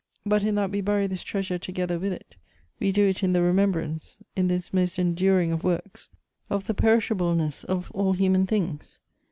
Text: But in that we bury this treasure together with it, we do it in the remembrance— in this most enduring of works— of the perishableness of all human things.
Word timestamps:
But 0.25 0.43
in 0.43 0.55
that 0.55 0.71
we 0.71 0.81
bury 0.81 1.05
this 1.05 1.21
treasure 1.21 1.59
together 1.59 1.99
with 1.99 2.11
it, 2.11 2.35
we 2.79 2.91
do 2.91 3.07
it 3.07 3.21
in 3.21 3.33
the 3.33 3.41
remembrance— 3.43 4.17
in 4.35 4.47
this 4.47 4.73
most 4.73 4.97
enduring 4.97 5.51
of 5.51 5.63
works— 5.63 6.09
of 6.49 6.65
the 6.65 6.73
perishableness 6.73 7.63
of 7.65 7.91
all 7.91 8.13
human 8.13 8.47
things. 8.47 8.99